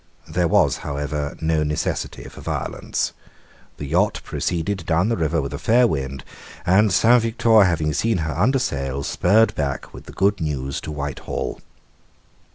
[0.27, 3.13] There was, however, no necessity for violence.
[3.77, 6.23] The yacht proceeded down the river with a fair wind;
[6.65, 10.91] and Saint Victor, having seen her under sail, spurred back with the good news to
[10.91, 11.61] Whitehall.